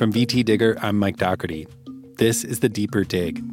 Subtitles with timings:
[0.00, 1.66] From VT Digger, I'm Mike Dougherty.
[2.16, 3.44] This is the Deeper Dig.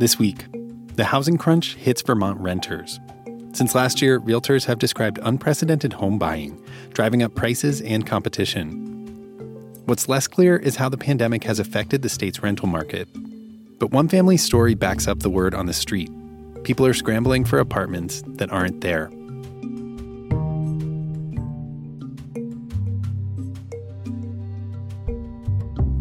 [0.00, 0.46] This week,
[0.96, 2.98] the housing crunch hits Vermont renters.
[3.52, 6.60] Since last year, realtors have described unprecedented home buying,
[6.92, 8.72] driving up prices and competition.
[9.84, 13.08] What's less clear is how the pandemic has affected the state's rental market.
[13.78, 16.10] But one family's story backs up the word on the street.
[16.64, 19.08] People are scrambling for apartments that aren't there.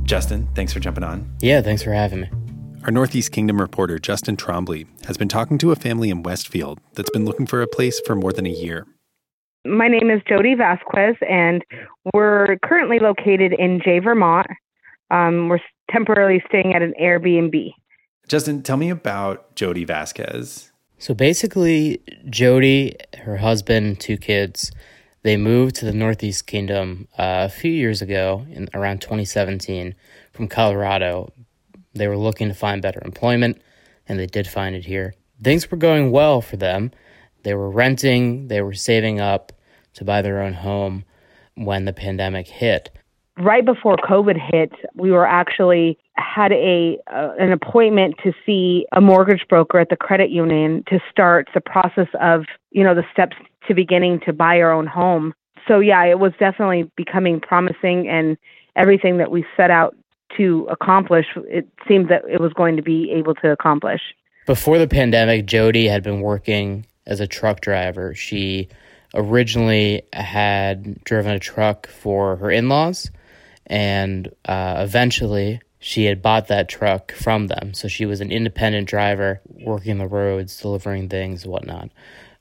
[0.08, 1.30] Justin, thanks for jumping on.
[1.42, 2.30] Yeah, thanks for having me.
[2.86, 7.10] Our Northeast Kingdom reporter, Justin Trombly, has been talking to a family in Westfield that's
[7.10, 8.88] been looking for a place for more than a year.
[9.66, 11.62] My name is Jody Vasquez, and
[12.14, 14.48] we're currently located in Jay, Vermont.
[15.12, 15.60] Um, we're
[15.92, 17.74] temporarily staying at an Airbnb.
[18.30, 20.72] Justin, tell me about Jody Vasquez.
[21.00, 24.72] So basically, Jody, her husband, two kids,
[25.28, 29.94] they moved to the Northeast Kingdom uh, a few years ago, in around 2017,
[30.32, 31.34] from Colorado.
[31.94, 33.62] They were looking to find better employment,
[34.08, 35.16] and they did find it here.
[35.44, 36.92] Things were going well for them.
[37.44, 39.52] They were renting, they were saving up
[39.96, 41.04] to buy their own home
[41.56, 42.98] when the pandemic hit.
[43.38, 49.02] Right before COVID hit, we were actually had a uh, an appointment to see a
[49.02, 53.36] mortgage broker at the credit union to start the process of you know the steps
[53.68, 55.34] to beginning to buy our own home.
[55.68, 58.38] So yeah, it was definitely becoming promising and
[58.76, 59.96] everything that we set out
[60.36, 64.02] to accomplish, it seemed that it was going to be able to accomplish.
[64.46, 68.14] Before the pandemic, Jody had been working as a truck driver.
[68.14, 68.70] She
[69.14, 73.10] originally had driven a truck for her in laws,
[73.68, 77.74] and uh, eventually she had bought that truck from them.
[77.74, 81.90] So she was an independent driver working the roads, delivering things, whatnot.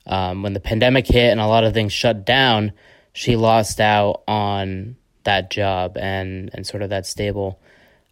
[0.07, 2.71] Um, when the pandemic hit and a lot of things shut down,
[3.13, 7.59] she lost out on that job and, and sort of that stable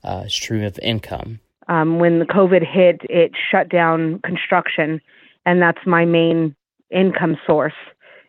[0.03, 1.39] uh, stream of income.
[1.67, 5.01] Um, when the COVID hit, it shut down construction,
[5.45, 6.55] and that's my main
[6.91, 7.73] income source.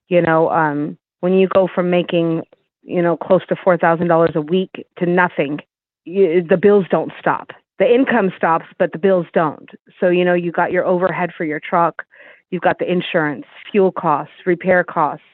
[0.08, 2.42] You know, um, when you go from making,
[2.86, 5.58] you know, close to four thousand dollars a week to nothing,
[6.04, 7.50] you, the bills don't stop.
[7.78, 9.68] The income stops, but the bills don't.
[10.00, 12.04] So you know, you got your overhead for your truck,
[12.50, 15.26] you've got the insurance, fuel costs, repair costs,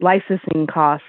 [0.00, 1.06] licensing costs.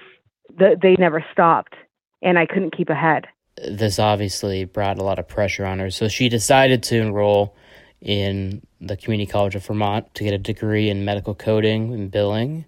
[0.56, 1.74] The, they never stopped,
[2.22, 3.26] and I couldn't keep ahead
[3.66, 5.90] this obviously brought a lot of pressure on her.
[5.90, 7.56] So she decided to enroll
[8.00, 12.64] in the Community College of Vermont to get a degree in medical coding and billing.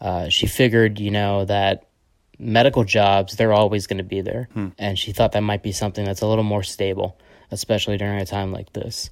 [0.00, 1.88] Uh, she figured, you know, that
[2.38, 4.48] medical jobs, they're always going to be there.
[4.54, 4.68] Hmm.
[4.78, 7.18] And she thought that might be something that's a little more stable,
[7.50, 9.10] especially during a time like this.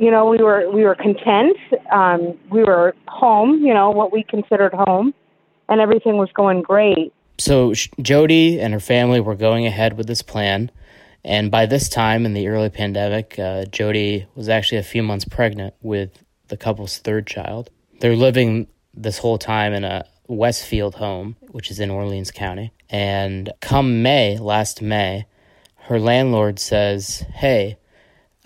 [0.00, 1.56] You know, we were we were content.
[1.92, 3.62] Um, we were home.
[3.62, 5.12] You know, what we considered home,
[5.68, 10.22] and everything was going great so Jody and her family were going ahead with this
[10.22, 10.70] plan.
[11.24, 15.24] And by this time in the early pandemic, uh, Jody was actually a few months
[15.24, 17.70] pregnant with the couple's third child.
[18.00, 22.72] They're living this whole time in a Westfield home, which is in Orleans County.
[22.90, 25.26] And come May, last May,
[25.76, 27.78] her landlord says, Hey,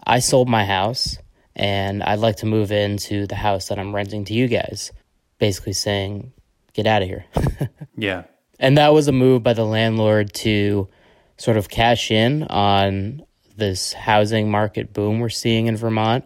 [0.05, 1.19] I sold my house
[1.55, 4.93] and I'd like to move into the house that I'm renting to you guys.
[5.39, 6.33] Basically saying,
[6.73, 7.25] Get out of here.
[7.97, 8.25] yeah.
[8.61, 10.89] And that was a move by the landlord to
[11.37, 13.23] sort of cash in on
[13.57, 16.25] this housing market boom we're seeing in Vermont.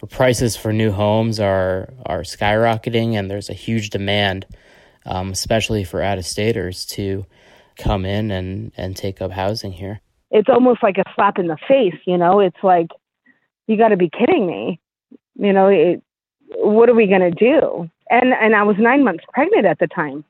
[0.00, 4.46] Where prices for new homes are are skyrocketing, and there's a huge demand,
[5.06, 7.26] um, especially for out of staters, to
[7.76, 10.00] come in and and take up housing here.
[10.30, 12.40] It's almost like a slap in the face, you know.
[12.40, 12.88] It's like
[13.66, 14.80] you got to be kidding me,
[15.36, 15.68] you know.
[15.68, 16.02] It,
[16.56, 17.90] what are we going to do?
[18.10, 20.24] And and I was nine months pregnant at the time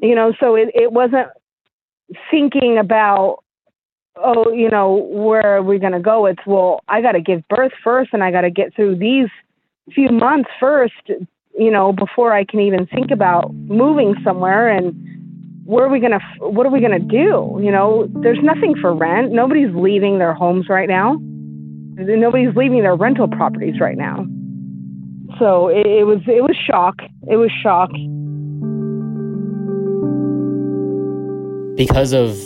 [0.00, 1.28] you know so it, it wasn't
[2.30, 3.42] thinking about
[4.16, 7.46] oh you know where are we going to go it's well i got to give
[7.48, 9.28] birth first and i got to get through these
[9.94, 11.10] few months first
[11.58, 14.94] you know before i can even think about moving somewhere and
[15.70, 17.60] where are we going to what are we going to do?
[17.62, 19.30] You know there's nothing for rent.
[19.30, 21.16] Nobody's leaving their homes right now.
[21.94, 24.26] Nobody's leaving their rental properties right now.
[25.38, 26.96] So it, it was it was shock.
[27.28, 27.90] It was shock.
[31.76, 32.36] Because of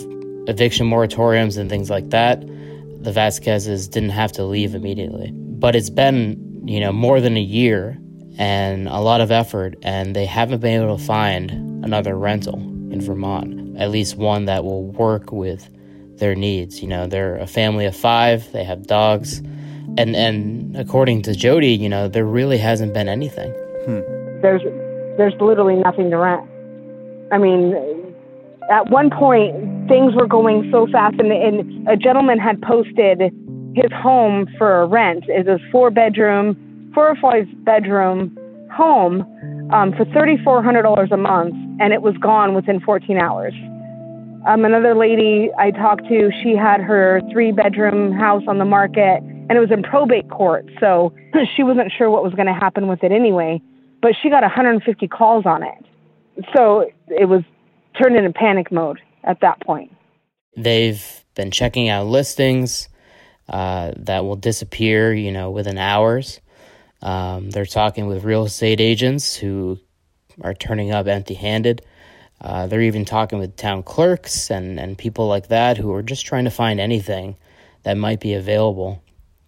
[0.47, 5.31] eviction moratoriums and things like that, the Vasquezes didn't have to leave immediately.
[5.33, 7.97] But it's been, you know, more than a year
[8.37, 11.51] and a lot of effort, and they haven't been able to find
[11.83, 12.59] another rental
[12.91, 15.69] in Vermont, at least one that will work with
[16.17, 16.81] their needs.
[16.81, 19.39] You know, they're a family of five, they have dogs,
[19.97, 23.51] and and according to Jody, you know, there really hasn't been anything.
[23.85, 24.01] Hmm.
[24.41, 24.61] There's
[25.17, 26.49] there's literally nothing to rent.
[27.31, 27.73] I mean,
[28.69, 31.19] at one point, things were going so fast.
[31.19, 33.19] And, and a gentleman had posted
[33.75, 36.55] his home for rent is a four bedroom,
[36.95, 38.35] four or five bedroom
[38.71, 39.21] home
[39.71, 43.53] um, for $3,400 a month, and it was gone within 14 hours.
[44.47, 49.19] Um, another lady I talked to, she had her three bedroom house on the market,
[49.21, 51.13] and it was in probate court, so
[51.55, 53.61] she wasn't sure what was going to happen with it anyway.
[54.01, 55.85] But she got 150 calls on it,
[56.55, 57.41] so it was
[58.01, 59.91] turned into panic mode at that point.
[60.55, 61.03] They've
[61.33, 62.87] been checking out listings
[63.49, 66.39] uh, that will disappear, you know, within hours.
[67.05, 69.79] Um, they're talking with real estate agents who
[70.41, 71.85] are turning up empty handed.
[72.41, 76.25] Uh, they're even talking with town clerks and, and people like that who are just
[76.25, 77.37] trying to find anything
[77.83, 79.03] that might be available.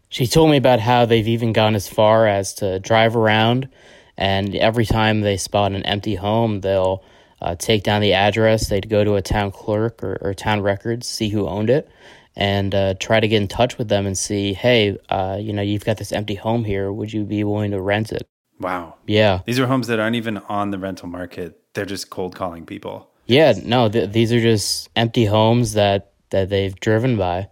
[0.09, 3.69] She told me about how they've even gone as far as to drive around,
[4.15, 7.03] and every time they spot an empty home, they'll
[7.41, 8.69] uh, take down the address.
[8.69, 11.89] They'd go to a town clerk or, or town records, see who owned it,
[12.37, 15.63] and uh, try to get in touch with them and see, hey, uh, you know,
[15.63, 16.93] you've got this empty home here.
[16.93, 18.27] Would you be willing to rent it?
[18.59, 18.93] Wow.
[19.07, 19.41] Yeah.
[19.45, 21.59] These are homes that aren't even on the rental market.
[21.73, 23.09] They're just cold calling people.
[23.25, 23.53] Yeah.
[23.63, 27.49] No, th- these are just empty homes that that they've driven by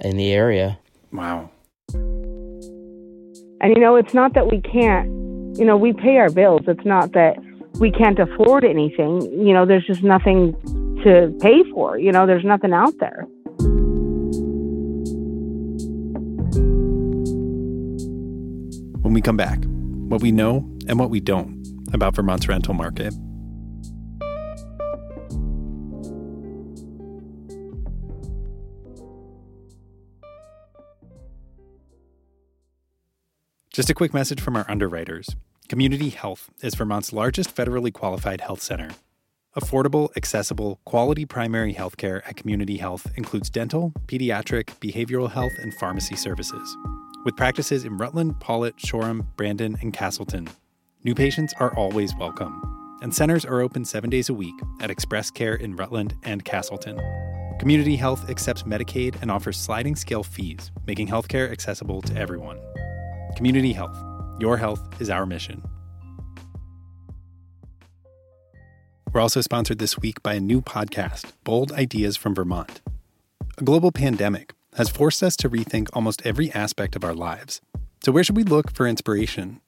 [0.00, 0.78] in the area.
[1.12, 1.50] Wow.
[1.92, 5.08] And you know, it's not that we can't.
[5.58, 6.62] You know, we pay our bills.
[6.68, 7.36] It's not that
[7.80, 9.22] we can't afford anything.
[9.22, 10.52] You know, there's just nothing
[11.04, 11.98] to pay for.
[11.98, 13.26] You know, there's nothing out there.
[19.12, 19.62] When we come back,
[20.08, 21.62] what we know and what we don't
[21.92, 23.12] about Vermont's rental market.
[33.70, 35.36] Just a quick message from our underwriters.
[35.68, 38.92] Community Health is Vermont's largest federally qualified health center.
[39.54, 45.74] Affordable, accessible, quality primary health care at Community Health includes dental, pediatric, behavioral health, and
[45.74, 46.78] pharmacy services
[47.24, 50.48] with practices in Rutland, Pawlet, Shoreham, Brandon, and Castleton.
[51.04, 55.30] New patients are always welcome, and centers are open seven days a week at Express
[55.30, 57.00] Care in Rutland and Castleton.
[57.58, 62.60] Community Health accepts Medicaid and offers sliding scale fees, making healthcare accessible to everyone.
[63.36, 63.96] Community Health,
[64.40, 65.62] your health is our mission.
[69.12, 72.80] We're also sponsored this week by a new podcast, Bold Ideas from Vermont.
[73.58, 77.60] A global pandemic has forced us to rethink almost every aspect of our lives.
[78.04, 79.60] So, where should we look for inspiration?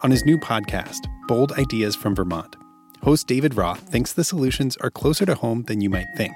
[0.00, 0.98] On his new podcast,
[1.28, 2.56] Bold Ideas from Vermont,
[3.02, 6.34] host David Roth thinks the solutions are closer to home than you might think.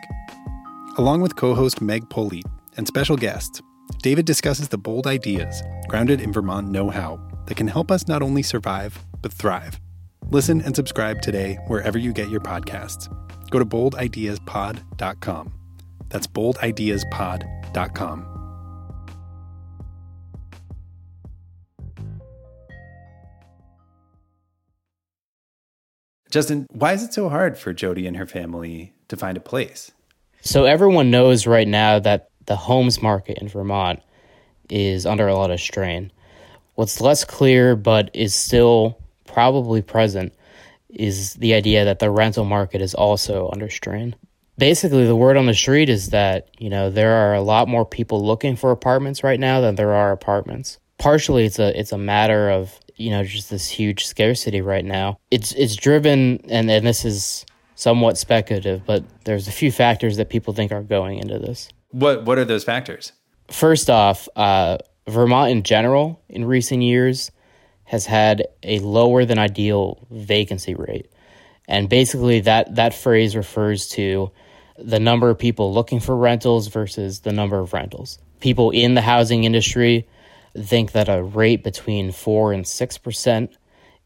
[0.99, 2.47] Along with co host Meg Polite
[2.77, 3.63] and special guests,
[4.03, 8.23] David discusses the bold ideas grounded in Vermont know how that can help us not
[8.23, 9.81] only survive, but thrive.
[10.31, 13.09] Listen and subscribe today wherever you get your podcasts.
[13.51, 15.53] Go to boldideaspod.com.
[16.09, 17.56] That's boldideaspod.com.
[26.31, 29.93] Justin, why is it so hard for Jody and her family to find a place?
[30.41, 34.01] So everyone knows right now that the homes market in Vermont
[34.71, 36.11] is under a lot of strain.
[36.77, 40.33] What's less clear but is still probably present
[40.89, 44.17] is the idea that the rental market is also under strain.
[44.59, 47.85] Basically, the word on the street is that, you know, there are a lot more
[47.85, 50.79] people looking for apartments right now than there are apartments.
[50.99, 55.19] Partially it's a it's a matter of, you know, just this huge scarcity right now.
[55.31, 57.45] It's it's driven and, and this is
[57.75, 61.69] somewhat speculative, but there's a few factors that people think are going into this.
[61.91, 63.13] What what are those factors?
[63.49, 67.31] First off, uh, Vermont in general in recent years
[67.85, 71.13] has had a lower than ideal vacancy rate.
[71.69, 74.31] And basically that that phrase refers to
[74.79, 78.19] the number of people looking for rentals versus the number of rentals.
[78.41, 80.07] People in the housing industry
[80.57, 83.57] think that a rate between 4 and 6%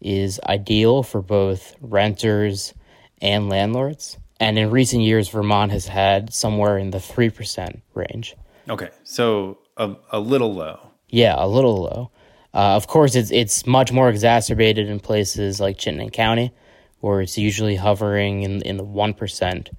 [0.00, 2.74] is ideal for both renters
[3.20, 4.18] and landlords.
[4.38, 8.34] And in recent years, Vermont has had somewhere in the 3% range.
[8.68, 10.80] Okay, so a, a little low.
[11.08, 12.10] Yeah, a little low.
[12.52, 16.52] Uh, of course, it's it's much more exacerbated in places like Chittenden County,
[16.98, 19.70] where it's usually hovering in in the one percent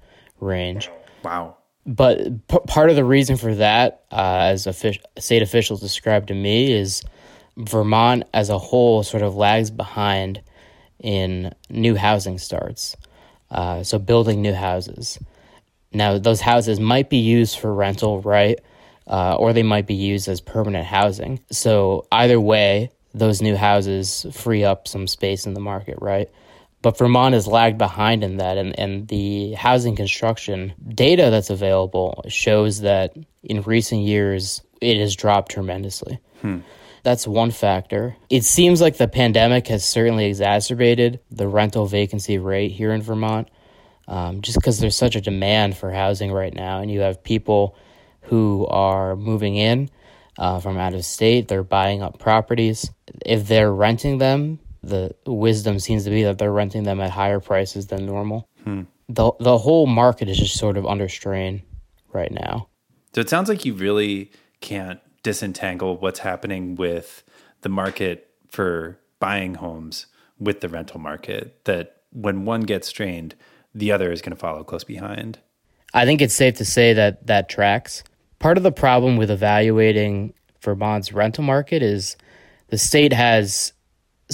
[0.42, 0.90] range.
[1.24, 1.56] Wow.
[1.86, 6.34] But p- part of the reason for that, uh, as offic- state officials described to
[6.34, 7.02] me, is
[7.56, 10.42] Vermont as a whole sort of lags behind
[11.00, 12.96] in new housing starts.
[13.50, 15.18] Uh, so building new houses.
[15.92, 18.58] Now, those houses might be used for rental, right?
[19.06, 21.40] Uh, or they might be used as permanent housing.
[21.50, 26.30] So either way, those new houses free up some space in the market, right?
[26.82, 32.24] But Vermont has lagged behind in that, and, and the housing construction data that's available
[32.28, 36.18] shows that in recent years it has dropped tremendously.
[36.40, 36.58] Hmm.
[37.04, 38.16] That's one factor.
[38.30, 43.48] It seems like the pandemic has certainly exacerbated the rental vacancy rate here in Vermont,
[44.06, 47.76] um, just because there's such a demand for housing right now, and you have people
[48.22, 49.90] who are moving in
[50.38, 51.48] uh, from out of state.
[51.48, 52.90] They're buying up properties.
[53.26, 57.40] If they're renting them, the wisdom seems to be that they're renting them at higher
[57.40, 58.48] prices than normal.
[58.64, 58.82] Hmm.
[59.08, 61.62] The the whole market is just sort of under strain
[62.12, 62.68] right now.
[63.14, 67.22] So it sounds like you really can't disentangle what's happening with
[67.60, 70.06] the market for buying homes
[70.38, 71.64] with the rental market.
[71.64, 73.34] That when one gets strained,
[73.74, 75.38] the other is going to follow close behind.
[75.94, 78.02] I think it's safe to say that that tracks.
[78.38, 82.16] Part of the problem with evaluating Vermont's rental market is
[82.68, 83.72] the state has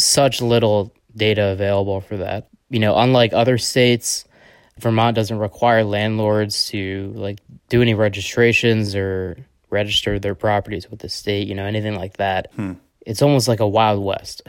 [0.03, 2.49] such little data available for that.
[2.71, 4.25] You know, unlike other states,
[4.79, 7.39] Vermont doesn't require landlords to like
[7.69, 9.37] do any registrations or
[9.71, 12.51] register their properties with the state, you know, anything like that.
[12.55, 12.75] Hmm.
[13.05, 14.43] It's almost like a wild west.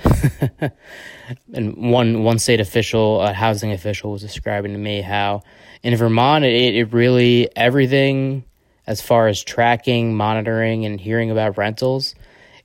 [1.53, 5.43] and one one state official, a housing official, was describing to me how
[5.81, 8.43] in Vermont it, it really everything
[8.85, 12.15] as far as tracking, monitoring, and hearing about rentals,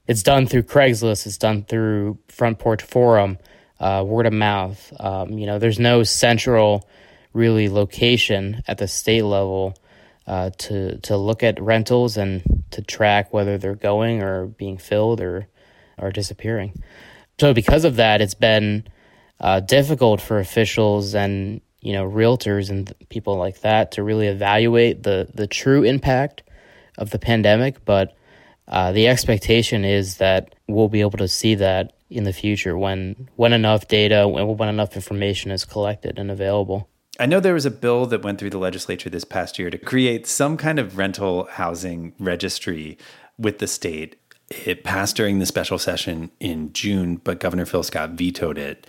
[0.06, 1.26] it's done through Craigslist.
[1.26, 3.38] It's done through Front Porch Forum,
[3.80, 4.92] uh, word of mouth.
[5.00, 6.88] Um, you know, there's no central
[7.32, 9.76] really location at the state level
[10.26, 15.20] uh, to to look at rentals and to track whether they're going or being filled
[15.20, 15.49] or
[15.99, 16.82] or disappearing.
[17.40, 18.87] So because of that, it's been
[19.40, 25.02] uh, difficult for officials and you know realtors and people like that to really evaluate
[25.02, 26.42] the the true impact
[26.96, 27.84] of the pandemic.
[27.84, 28.16] But
[28.68, 33.28] uh, the expectation is that we'll be able to see that in the future when
[33.37, 36.88] when enough data when, when enough information is collected and available.
[37.18, 39.78] I know there was a bill that went through the legislature this past year to
[39.78, 42.99] create some kind of rental housing registry
[43.38, 44.16] with the state.
[44.50, 48.87] It passed during the special session in June, but Governor Phil Scott vetoed it.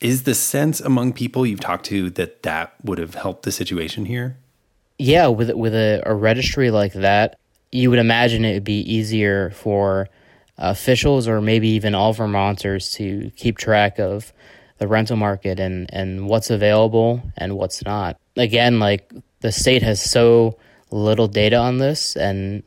[0.00, 4.06] Is the sense among people you've talked to that that would have helped the situation
[4.06, 4.38] here?
[4.98, 7.38] Yeah, with with a, a registry like that,
[7.72, 10.08] you would imagine it would be easier for
[10.58, 14.32] officials or maybe even all Vermonters to keep track of
[14.78, 18.16] the rental market and, and what's available and what's not.
[18.36, 20.58] Again, like the state has so
[20.90, 22.62] little data on this and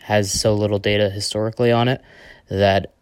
[0.00, 2.00] has so little data historically on it
[2.48, 2.92] that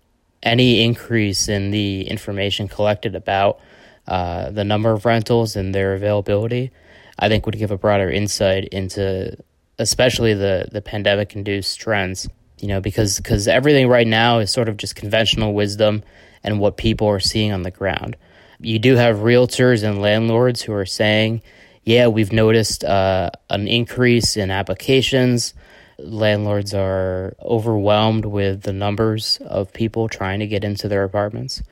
[0.43, 3.61] any increase in the information collected about
[4.07, 6.71] uh, the number of rentals and their availability,
[7.19, 9.37] I think would give a broader insight into
[9.79, 12.29] especially the, the pandemic induced trends.
[12.59, 16.05] You know, because because everything right now is sort of just conventional wisdom
[16.45, 18.17] and what people are seeing on the ground
[18.63, 21.43] you do have realtors and landlords who are saying,
[21.85, 25.55] yeah, we've noticed uh, an increase in applications.
[25.99, 31.63] Landlords are overwhelmed with the numbers of people trying to get into their apartments.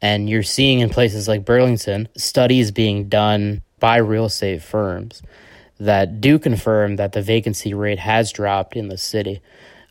[0.00, 5.22] And you're seeing in places like Burlington studies being done by real estate firms
[5.78, 9.40] that do confirm that the vacancy rate has dropped in the city.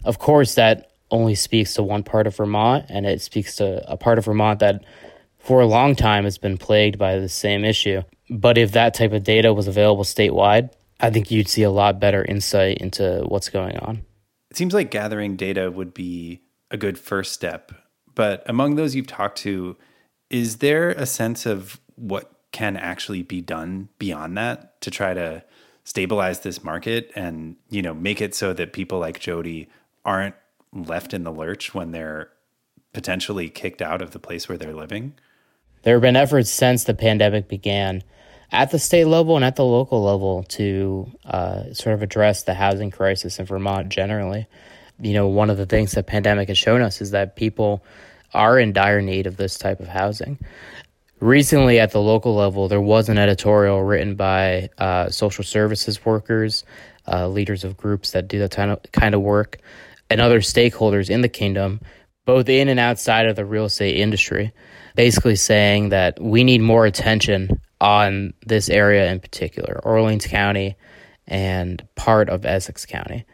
[0.04, 3.96] Of course, that only speaks to one part of Vermont, and it speaks to a
[3.98, 4.84] part of Vermont that
[5.40, 8.02] for a long time has been plagued by the same issue.
[8.30, 12.00] But if that type of data was available statewide, I think you'd see a lot
[12.00, 14.02] better insight into what's going on.
[14.52, 17.72] It seems like gathering data would be a good first step.
[18.14, 19.78] But among those you've talked to,
[20.30, 25.44] is there a sense of what can actually be done beyond that to try to
[25.88, 29.70] stabilize this market and, you know, make it so that people like Jody
[30.04, 30.36] aren't
[30.74, 32.30] left in the lurch when they're
[32.92, 35.14] potentially kicked out of the place where they're living?
[35.84, 38.04] There have been efforts since the pandemic began
[38.52, 42.54] at the state level and at the local level to uh, sort of address the
[42.54, 44.46] housing crisis in Vermont generally.
[45.00, 47.82] You know, one of the things the pandemic has shown us is that people
[48.34, 50.38] are in dire need of this type of housing.
[51.20, 56.64] Recently, at the local level, there was an editorial written by uh, social services workers,
[57.08, 58.52] uh, leaders of groups that do that
[58.92, 59.58] kind of, work,
[60.12, 61.82] and other stakeholders in the kingdom,
[62.26, 64.54] both in and outside of the real estate industry,
[64.96, 70.76] basically saying that we need more attention on this area in particular, Orleans County
[71.26, 73.26] and part of Essex County.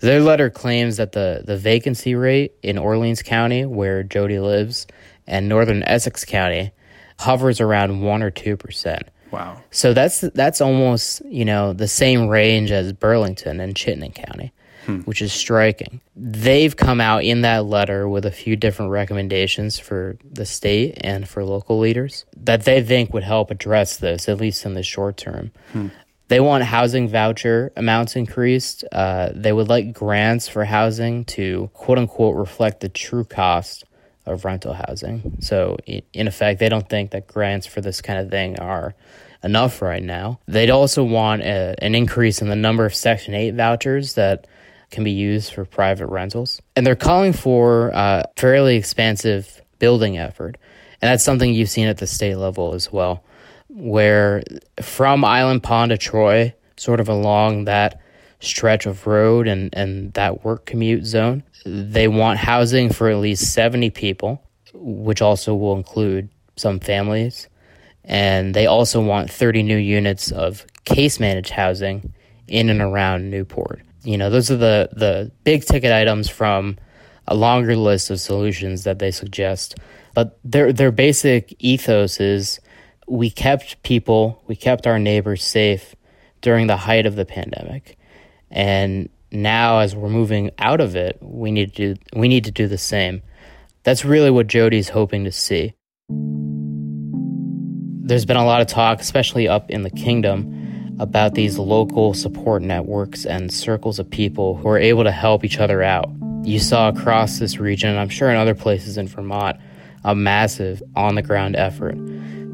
[0.00, 4.86] Their letter claims that the, the vacancy rate in Orleans County, where Jody lives,
[5.26, 6.72] and northern Essex County
[7.18, 9.08] hovers around one or two percent.
[9.30, 9.62] Wow.
[9.70, 14.52] So that's that's almost, you know, the same range as Burlington and Chittenden County.
[14.86, 15.00] hmm.
[15.00, 16.00] which is striking.
[16.14, 21.28] They've come out in that letter with a few different recommendations for the state and
[21.28, 25.16] for local leaders that they think would help address this, at least in the short
[25.16, 25.50] term.
[25.72, 25.88] Hmm.
[26.28, 28.84] They want housing voucher amounts increased.
[28.90, 33.84] Uh, they would like grants for housing to quote unquote reflect the true cost
[34.26, 35.38] of rental housing.
[35.40, 38.94] So, in effect, they don't think that grants for this kind of thing are
[39.42, 40.40] enough right now.
[40.46, 44.46] They'd also want a, an increase in the number of Section 8 vouchers that
[44.90, 46.60] can be used for private rentals.
[46.74, 50.56] And they're calling for a fairly expansive building effort.
[51.02, 53.22] And that's something you've seen at the state level as well
[53.68, 54.42] where
[54.80, 58.00] from Island Pond to Troy, sort of along that
[58.46, 63.52] stretch of road and, and that work commute zone, they want housing for at least
[63.52, 64.42] 70 people,
[64.74, 67.48] which also will include some families.
[68.04, 72.12] And they also want 30 new units of case managed housing
[72.46, 73.82] in and around Newport.
[74.04, 76.78] You know, those are the, the big ticket items from
[77.26, 79.76] a longer list of solutions that they suggest.
[80.14, 82.60] But their their basic ethos is
[83.06, 85.94] we kept people, we kept our neighbors safe
[86.40, 87.98] during the height of the pandemic.
[88.50, 92.50] And now as we're moving out of it, we need to do, we need to
[92.50, 93.22] do the same.
[93.82, 95.74] That's really what Jody's hoping to see.
[98.08, 102.62] There's been a lot of talk, especially up in the kingdom, about these local support
[102.62, 106.10] networks and circles of people who are able to help each other out.
[106.42, 109.58] You saw across this region, and I'm sure in other places in Vermont,
[110.04, 111.96] a massive on the ground effort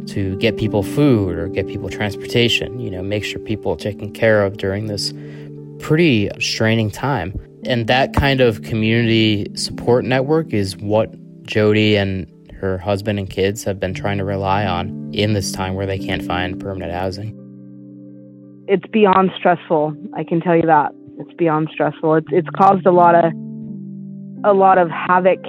[0.08, 4.12] to get people food or get people transportation, you know, make sure people are taken
[4.12, 5.12] care of during this
[5.83, 7.35] pretty straining time.
[7.65, 13.65] And that kind of community support network is what Jody and her husband and kids
[13.65, 17.37] have been trying to rely on in this time where they can't find permanent housing.
[18.69, 19.95] It's beyond stressful.
[20.15, 20.93] I can tell you that.
[21.19, 22.15] It's beyond stressful.
[22.15, 23.33] It's it's caused a lot of
[24.45, 25.45] a lot of havoc,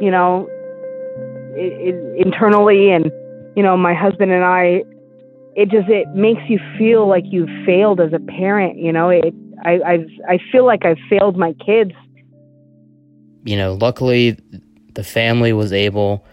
[0.00, 0.48] you know,
[1.54, 3.10] it, it, internally and
[3.56, 4.82] you know, my husband and I,
[5.54, 8.78] it just it makes you feel like you've failed as a parent.
[8.78, 11.92] You know, it I I've, I feel like I've failed my kids.
[13.44, 14.38] You know, luckily
[14.94, 16.24] the family was able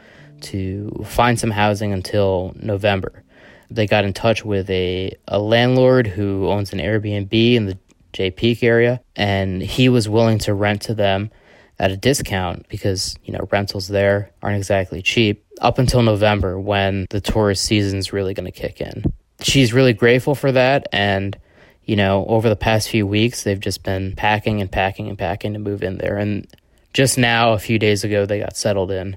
[0.41, 3.23] to find some housing until November.
[3.69, 7.77] They got in touch with a, a landlord who owns an Airbnb in the
[8.13, 11.29] Jay Peak area, and he was willing to rent to them
[11.77, 17.05] at a discount because, you know, rentals there aren't exactly cheap up until November when
[17.09, 19.03] the tourist season is really going to kick in.
[19.41, 20.87] She's really grateful for that.
[20.91, 21.37] And,
[21.89, 25.53] you know, over the past few weeks, they've just been packing and packing and packing
[25.53, 26.17] to move in there.
[26.17, 26.45] And
[26.93, 29.15] just now, a few days ago, they got settled in.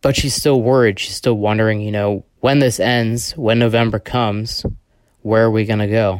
[0.00, 0.98] But she's still worried.
[0.98, 4.64] She's still wondering, you know, when this ends, when November comes,
[5.20, 6.18] where are we going to go?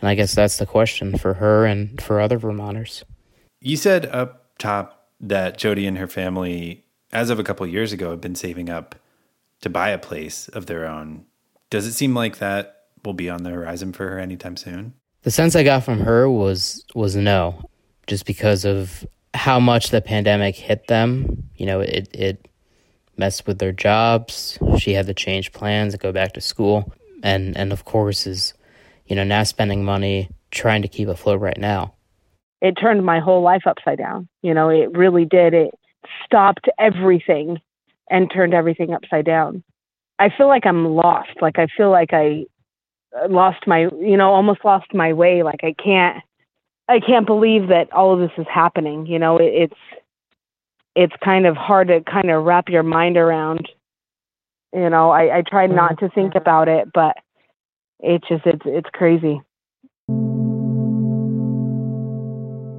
[0.00, 3.06] And I guess that's the question for her and for other Vermonters.
[3.62, 7.94] You said up top that Jody and her family, as of a couple of years
[7.94, 8.96] ago, have been saving up
[9.62, 11.24] to buy a place of their own.
[11.70, 14.94] Does it seem like that will be on the horizon for her anytime soon?
[15.22, 17.62] The sense I got from her was was no,
[18.06, 21.44] just because of how much the pandemic hit them.
[21.56, 22.48] You know, it it
[23.16, 24.58] messed with their jobs.
[24.78, 28.54] She had to change plans and go back to school, and and of course is,
[29.06, 31.94] you know, now spending money trying to keep afloat right now
[32.60, 34.28] it turned my whole life upside down.
[34.42, 35.54] You know, it really did.
[35.54, 35.70] It
[36.24, 37.58] stopped everything
[38.10, 39.62] and turned everything upside down.
[40.18, 41.30] I feel like I'm lost.
[41.40, 42.44] Like I feel like I
[43.28, 45.42] lost my, you know, almost lost my way.
[45.42, 46.18] Like I can't,
[46.88, 49.06] I can't believe that all of this is happening.
[49.06, 49.80] You know, it, it's,
[50.94, 53.68] it's kind of hard to kind of wrap your mind around.
[54.74, 55.76] You know, I, I try mm-hmm.
[55.76, 57.16] not to think about it, but
[58.00, 59.40] it's just, it's, it's crazy.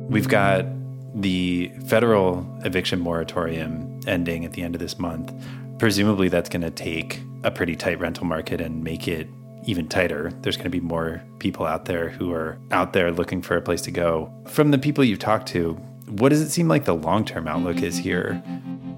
[0.09, 0.65] We've got
[1.13, 5.33] the federal eviction moratorium ending at the end of this month.
[5.77, 9.29] Presumably, that's going to take a pretty tight rental market and make it
[9.63, 10.31] even tighter.
[10.41, 13.61] There's going to be more people out there who are out there looking for a
[13.61, 14.31] place to go.
[14.47, 15.73] From the people you've talked to,
[16.07, 18.41] what does it seem like the long term outlook is here?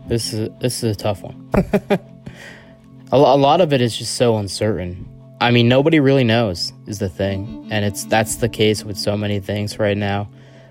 [0.08, 1.50] This is this is a tough one.
[3.12, 5.08] a, lot of it is just so uncertain.
[5.40, 9.18] I mean, nobody really knows is the thing, and it's that's the case with so
[9.18, 10.30] many things right now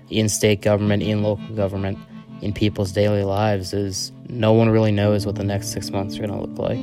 [0.09, 1.97] in state government, in local government,
[2.41, 6.27] in people's daily lives is no one really knows what the next six months are
[6.27, 6.79] going to look like.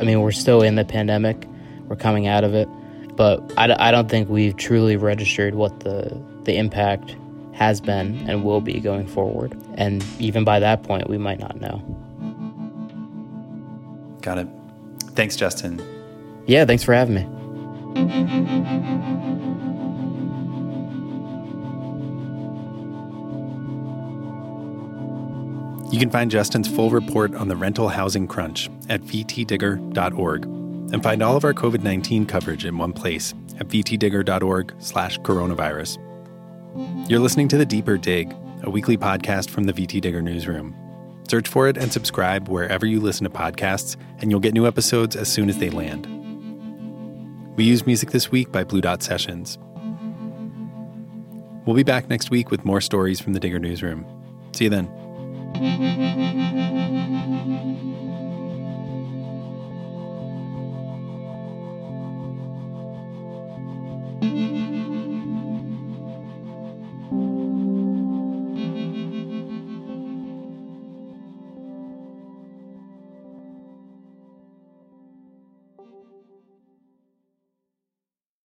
[0.00, 1.46] I mean, we're still in the pandemic,
[1.92, 2.70] we're coming out of it.
[3.16, 7.14] But I, I don't think we've truly registered what the, the impact
[7.52, 9.54] has been and will be going forward.
[9.74, 11.82] And even by that point, we might not know.
[14.22, 14.48] Got it.
[15.14, 15.82] Thanks, Justin.
[16.46, 17.28] Yeah, thanks for having me.
[25.92, 30.61] You can find Justin's full report on the rental housing crunch at vtdigger.org
[30.92, 35.98] and find all of our COVID 19 coverage in one place at vtdigger.org slash coronavirus.
[37.08, 40.74] You're listening to The Deeper Dig, a weekly podcast from the VT Digger newsroom.
[41.28, 45.16] Search for it and subscribe wherever you listen to podcasts, and you'll get new episodes
[45.16, 46.06] as soon as they land.
[47.56, 49.58] We use music this week by Blue Dot Sessions.
[51.66, 54.06] We'll be back next week with more stories from the Digger newsroom.
[54.52, 56.01] See you then.